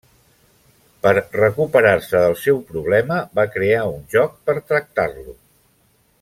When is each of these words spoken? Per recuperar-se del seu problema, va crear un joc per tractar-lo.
Per 1.07 1.11
recuperar-se 1.35 2.21
del 2.23 2.33
seu 2.45 2.57
problema, 2.71 3.19
va 3.41 3.47
crear 3.59 3.85
un 3.93 4.01
joc 4.17 4.35
per 4.49 4.57
tractar-lo. 4.73 5.37